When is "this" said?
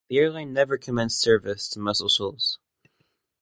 0.09-0.17